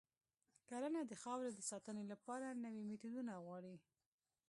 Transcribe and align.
کرنه 0.69 1.01
د 1.05 1.11
خاورې 1.21 1.49
د 1.55 1.59
ساتنې 1.71 2.03
لپاره 2.11 2.59
نوي 2.63 2.83
میتودونه 2.89 3.33
غواړي. 3.45 3.75